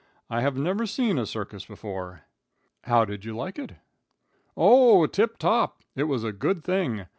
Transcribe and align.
I 0.31 0.41
have 0.41 0.57
never 0.57 0.87
saw 0.87 1.15
a 1.19 1.27
circus 1.27 1.63
before." 1.63 2.23
"How 2.85 3.05
did 3.05 3.23
you 3.23 3.35
like 3.35 3.59
it?" 3.59 3.73
"O, 4.57 5.05
tip 5.05 5.37
top. 5.37 5.83
It 5.95 6.05
was 6.05 6.23
a 6.23 6.31
good 6.33 6.63
thing. 6.63 7.05